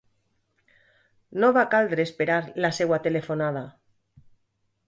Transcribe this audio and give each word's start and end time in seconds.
No 1.43 1.51
va 1.59 1.65
caldre 1.75 2.05
esperar 2.09 2.39
la 2.65 2.75
seua 2.79 3.01
telefonada. 3.07 3.65